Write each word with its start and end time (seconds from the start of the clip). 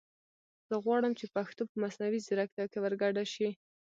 زه 0.67 0.75
غواړم 0.85 1.11
چې 1.19 1.25
پښتو 1.35 1.61
په 1.69 1.75
مصنوعي 1.83 2.19
زیرکتیا 2.27 2.65
کې 2.71 2.77
ور 2.81 2.93
ګډه 3.01 3.23
شي 3.33 3.49